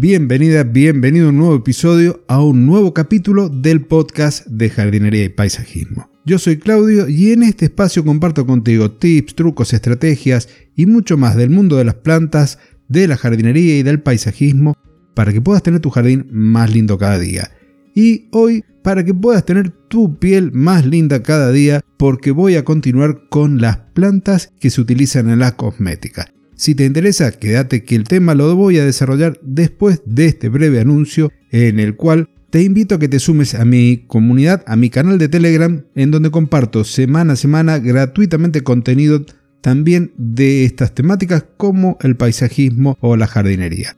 [0.00, 5.28] bienvenida, bienvenido a un nuevo episodio, a un nuevo capítulo del podcast de jardinería y
[5.28, 6.08] paisajismo.
[6.24, 11.36] Yo soy Claudio y en este espacio comparto contigo tips, trucos, estrategias y mucho más
[11.36, 12.58] del mundo de las plantas,
[12.88, 14.74] de la jardinería y del paisajismo
[15.14, 17.50] para que puedas tener tu jardín más lindo cada día.
[17.94, 22.64] Y hoy para que puedas tener tu piel más linda cada día porque voy a
[22.64, 26.32] continuar con las plantas que se utilizan en la cosmética.
[26.60, 30.78] Si te interesa, quédate que el tema lo voy a desarrollar después de este breve
[30.78, 34.90] anuncio en el cual te invito a que te sumes a mi comunidad, a mi
[34.90, 39.24] canal de Telegram, en donde comparto semana a semana gratuitamente contenido
[39.62, 43.96] también de estas temáticas como el paisajismo o la jardinería.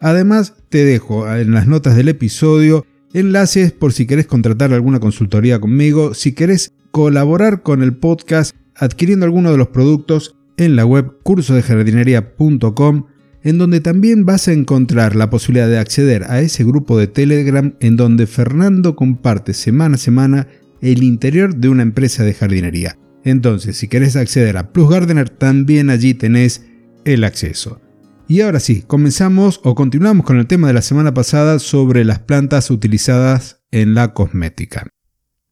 [0.00, 5.60] Además, te dejo en las notas del episodio enlaces por si querés contratar alguna consultoría
[5.60, 11.18] conmigo, si querés colaborar con el podcast adquiriendo alguno de los productos en la web
[11.22, 13.06] cursodejardinería.com,
[13.42, 17.74] en donde también vas a encontrar la posibilidad de acceder a ese grupo de Telegram
[17.80, 20.48] en donde Fernando comparte semana a semana
[20.82, 22.98] el interior de una empresa de jardinería.
[23.24, 26.66] Entonces, si querés acceder a Plus Gardener, también allí tenés
[27.04, 27.80] el acceso.
[28.26, 32.18] Y ahora sí, comenzamos o continuamos con el tema de la semana pasada sobre las
[32.18, 34.86] plantas utilizadas en la cosmética.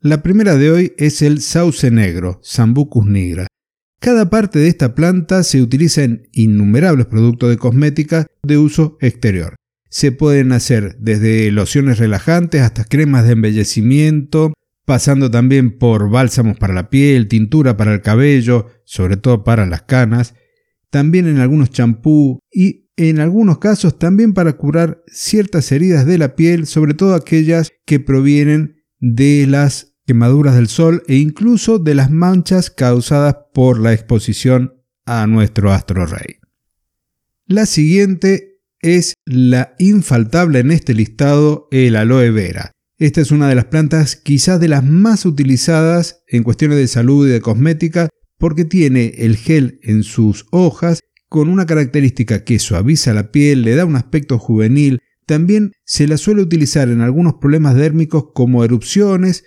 [0.01, 3.47] La primera de hoy es el sauce negro, Sambucus nigra.
[4.01, 9.57] Cada parte de esta planta se utiliza en innumerables productos de cosmética de uso exterior.
[9.89, 14.53] Se pueden hacer desde lociones relajantes hasta cremas de embellecimiento,
[14.85, 19.83] pasando también por bálsamos para la piel, tintura para el cabello, sobre todo para las
[19.83, 20.35] canas,
[20.91, 26.35] también en algunos champú y en algunos casos también para curar ciertas heridas de la
[26.35, 32.11] piel, sobre todo aquellas que provienen de las quemaduras del sol e incluso de las
[32.11, 36.37] manchas causadas por la exposición a nuestro astro rey.
[37.47, 42.73] La siguiente es la infaltable en este listado, el aloe vera.
[42.99, 47.29] Esta es una de las plantas quizás de las más utilizadas en cuestiones de salud
[47.29, 48.09] y de cosmética
[48.39, 53.75] porque tiene el gel en sus hojas con una característica que suaviza la piel, le
[53.75, 59.45] da un aspecto juvenil, también se la suele utilizar en algunos problemas dérmicos como erupciones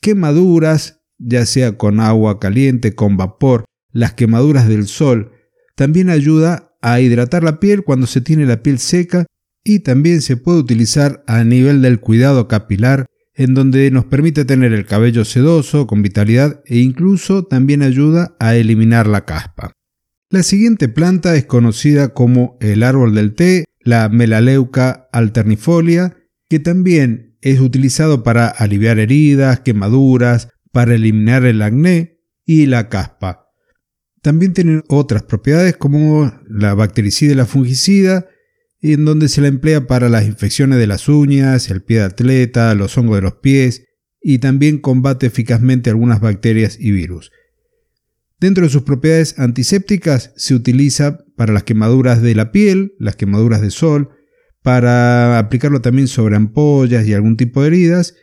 [0.00, 5.32] quemaduras, ya sea con agua caliente, con vapor, las quemaduras del sol.
[5.74, 9.26] También ayuda a hidratar la piel cuando se tiene la piel seca
[9.64, 14.72] y también se puede utilizar a nivel del cuidado capilar, en donde nos permite tener
[14.72, 19.72] el cabello sedoso, con vitalidad e incluso también ayuda a eliminar la caspa.
[20.30, 26.16] La siguiente planta es conocida como el árbol del té, la Melaleuca alternifolia,
[26.48, 33.46] que también es utilizado para aliviar heridas, quemaduras, para eliminar el acné y la caspa.
[34.22, 38.26] También tiene otras propiedades como la bactericida y la fungicida,
[38.80, 42.74] en donde se la emplea para las infecciones de las uñas, el pie de atleta,
[42.74, 43.84] los hongos de los pies
[44.20, 47.30] y también combate eficazmente algunas bacterias y virus.
[48.40, 53.60] Dentro de sus propiedades antisépticas se utiliza para las quemaduras de la piel, las quemaduras
[53.60, 54.10] de sol,
[54.62, 58.14] para aplicarlo también sobre ampollas y algún tipo de heridas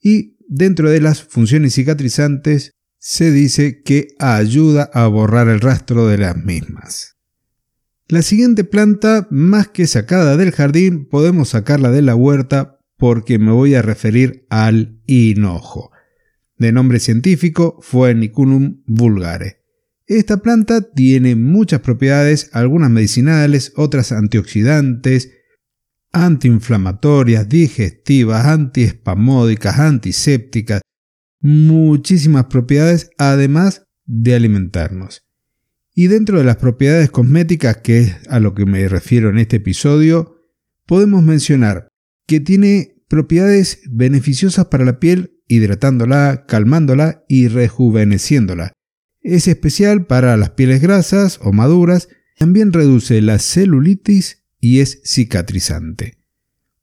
[0.00, 6.18] y dentro de las funciones cicatrizantes se dice que ayuda a borrar el rastro de
[6.18, 7.16] las mismas.
[8.08, 13.52] La siguiente planta, más que sacada del jardín, podemos sacarla de la huerta porque me
[13.52, 15.90] voy a referir al hinojo.
[16.58, 19.64] De nombre científico Phoenicunum vulgare.
[20.06, 25.30] Esta planta tiene muchas propiedades, algunas medicinales, otras antioxidantes,
[26.14, 30.80] antiinflamatorias, digestivas, antiespamódicas, antisépticas,
[31.40, 35.22] muchísimas propiedades además de alimentarnos.
[35.94, 39.56] Y dentro de las propiedades cosméticas, que es a lo que me refiero en este
[39.56, 40.36] episodio,
[40.86, 41.88] podemos mencionar
[42.26, 48.72] que tiene propiedades beneficiosas para la piel, hidratándola, calmándola y rejuveneciéndola.
[49.20, 56.24] Es especial para las pieles grasas o maduras, también reduce la celulitis y es cicatrizante.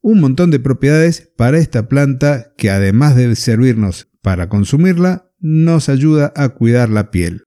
[0.02, 6.32] Un montón de propiedades para esta planta que además de servirnos para consumirla, nos ayuda
[6.36, 7.42] a cuidar la piel.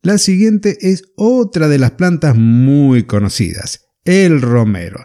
[0.00, 5.04] La siguiente es otra de las plantas muy conocidas, el romero.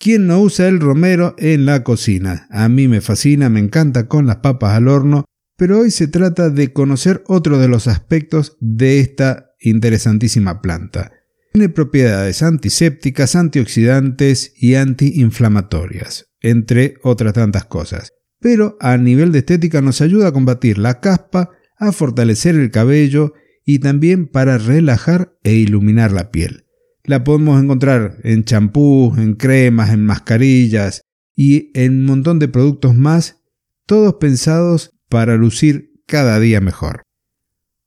[0.00, 2.48] ¿Quién no usa el romero en la cocina?
[2.50, 5.26] A mí me fascina, me encanta con las papas al horno,
[5.56, 11.12] pero hoy se trata de conocer otro de los aspectos de esta interesantísima planta.
[11.52, 18.12] Tiene propiedades antisépticas, antioxidantes y antiinflamatorias, entre otras tantas cosas.
[18.38, 23.34] Pero a nivel de estética nos ayuda a combatir la caspa, a fortalecer el cabello
[23.64, 26.66] y también para relajar e iluminar la piel.
[27.04, 31.02] La podemos encontrar en champús, en cremas, en mascarillas
[31.34, 33.42] y en un montón de productos más,
[33.86, 37.02] todos pensados para lucir cada día mejor.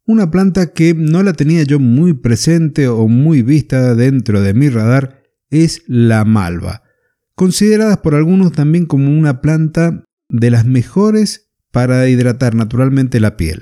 [0.06, 4.68] Una planta que no la tenía yo muy presente o muy vista dentro de mi
[4.68, 6.84] radar es la malva,
[7.36, 13.62] considerada por algunos también como una planta de las mejores para hidratar naturalmente la piel.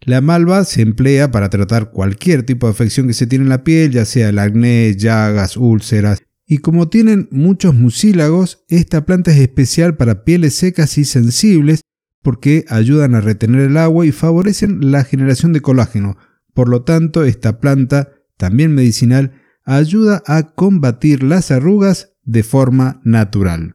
[0.00, 3.64] La malva se emplea para tratar cualquier tipo de afección que se tiene en la
[3.64, 9.38] piel, ya sea el acné, llagas, úlceras, y como tienen muchos mucílagos, esta planta es
[9.38, 11.80] especial para pieles secas y sensibles
[12.24, 16.16] porque ayudan a retener el agua y favorecen la generación de colágeno.
[16.54, 23.74] Por lo tanto, esta planta, también medicinal, ayuda a combatir las arrugas de forma natural.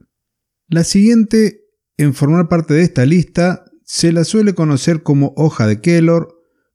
[0.68, 1.62] La siguiente
[1.98, 6.34] en formar parte de esta lista se la suele conocer como hoja de Kellor,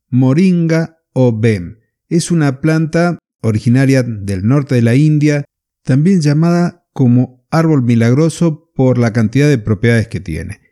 [0.08, 1.78] moringa o bem.
[2.08, 5.44] Es una planta originaria del norte de la India,
[5.82, 10.63] también llamada como árbol milagroso por la cantidad de propiedades que tiene.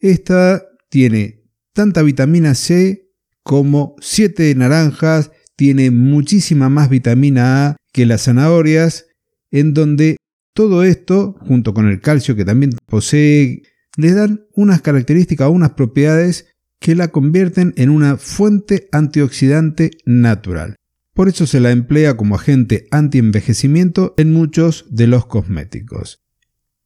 [0.00, 1.44] Esta tiene
[1.74, 3.10] tanta vitamina C
[3.42, 9.06] como 7 naranjas, tiene muchísima más vitamina A que las zanahorias,
[9.50, 10.16] en donde
[10.54, 13.62] todo esto, junto con el calcio que también posee,
[13.96, 16.46] le dan unas características o unas propiedades
[16.78, 20.76] que la convierten en una fuente antioxidante natural.
[21.12, 26.22] Por eso se la emplea como agente anti-envejecimiento en muchos de los cosméticos.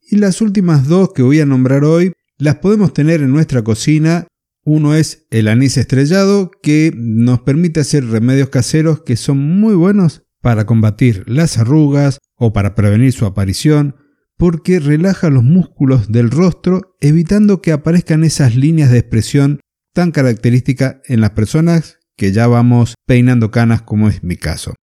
[0.00, 2.12] Y las últimas dos que voy a nombrar hoy
[2.44, 4.26] las podemos tener en nuestra cocina.
[4.66, 10.24] Uno es el anís estrellado que nos permite hacer remedios caseros que son muy buenos
[10.42, 13.96] para combatir las arrugas o para prevenir su aparición
[14.36, 19.60] porque relaja los músculos del rostro evitando que aparezcan esas líneas de expresión
[19.94, 24.74] tan características en las personas que ya vamos peinando canas como es mi caso.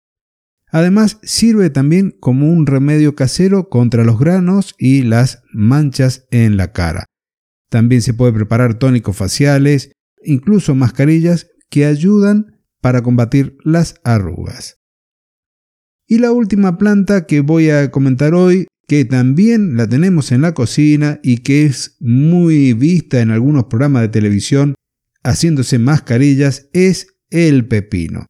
[0.71, 6.71] Además sirve también como un remedio casero contra los granos y las manchas en la
[6.71, 7.05] cara.
[7.71, 9.93] También se puede preparar tónicos faciales,
[10.25, 14.81] incluso mascarillas que ayudan para combatir las arrugas.
[16.05, 20.53] Y la última planta que voy a comentar hoy que también la tenemos en la
[20.53, 24.75] cocina y que es muy vista en algunos programas de televisión
[25.23, 28.25] haciéndose mascarillas, es el pepino.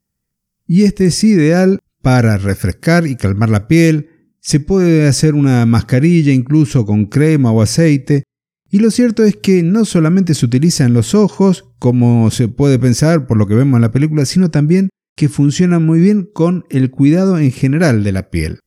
[0.67, 4.09] Y este es ideal para refrescar y calmar la piel,
[4.39, 8.23] se puede hacer una mascarilla incluso con crema o aceite,
[8.71, 12.79] y lo cierto es que no solamente se utiliza en los ojos, como se puede
[12.79, 16.65] pensar por lo que vemos en la película, sino también que funciona muy bien con
[16.69, 18.59] el cuidado en general de la piel.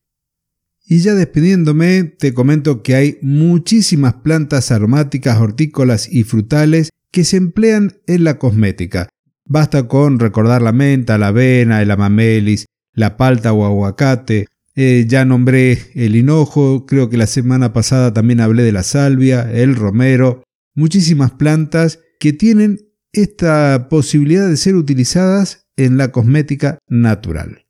[0.87, 7.39] Y ya despidiéndome, te comento que hay muchísimas plantas aromáticas, hortícolas y frutales que se
[7.39, 9.09] emplean en la cosmética.
[9.47, 14.47] Basta con recordar la menta, la avena, el amamelis, la palta o aguacate.
[14.77, 19.51] Eh, ya nombré el hinojo, creo que la semana pasada también hablé de la salvia,
[19.53, 20.43] el romero.
[20.75, 22.81] Muchísimas plantas que tienen
[23.13, 27.67] esta posibilidad de ser utilizadas en la cosmética natural.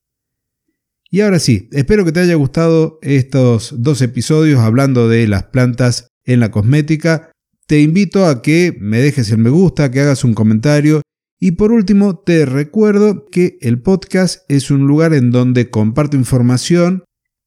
[1.10, 6.08] Y ahora sí, espero que te haya gustado estos dos episodios hablando de las plantas
[6.24, 7.30] en la cosmética.
[7.66, 11.02] Te invito a que me dejes el me gusta, que hagas un comentario
[11.44, 17.04] y por último te recuerdo que el podcast es un lugar en donde comparto información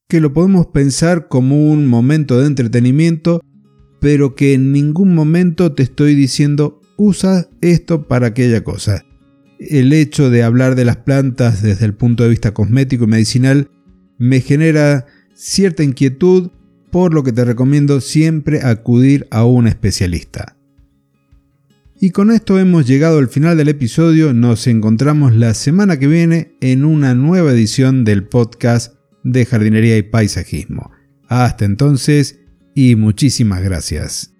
[0.07, 3.41] que lo podemos pensar como un momento de entretenimiento,
[3.99, 9.03] pero que en ningún momento te estoy diciendo usa esto para aquella cosa
[9.59, 13.71] el hecho de hablar de las plantas desde el punto de vista cosmético y medicinal
[14.19, 16.51] me genera cierta inquietud,
[16.91, 20.56] por lo que te recomiendo siempre acudir a un especialista.
[21.99, 26.55] Y con esto hemos llegado al final del episodio, nos encontramos la semana que viene
[26.61, 30.91] en una nueva edición del podcast de jardinería y paisajismo.
[31.27, 32.39] Hasta entonces
[32.75, 34.36] y muchísimas gracias.